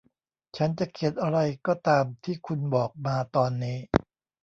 [0.57, 3.77] ฉันจะเขียนอะไรก็ตามที่คุณบอกมาตอนนี้